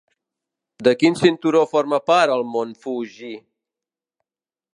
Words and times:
De 0.87 0.93
quin 1.01 1.17
cinturó 1.19 1.61
forma 1.75 1.99
part 2.13 2.35
el 2.37 2.47
mont 2.55 2.73
Fuji? 2.87 3.33